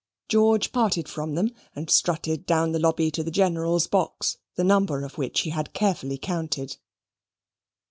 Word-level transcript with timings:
George 0.27 0.71
parted 0.71 1.07
from 1.07 1.35
them 1.35 1.51
and 1.75 1.87
strutted 1.91 2.47
down 2.47 2.71
the 2.71 2.79
lobby 2.79 3.11
to 3.11 3.21
the 3.21 3.29
General's 3.29 3.85
box, 3.85 4.39
the 4.55 4.63
number 4.63 5.03
of 5.03 5.19
which 5.19 5.41
he 5.41 5.51
had 5.51 5.73
carefully 5.73 6.17
counted. 6.17 6.77